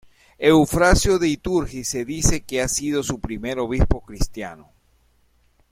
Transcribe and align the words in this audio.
Eufrasio 0.39 1.19
de 1.19 1.27
Iliturgi 1.27 1.83
se 1.83 2.05
dice 2.05 2.41
que 2.43 2.63
ha 2.63 2.67
sido 2.67 3.03
su 3.03 3.19
primer 3.19 3.59
obispo 3.59 4.01
cristiano. 4.01 4.71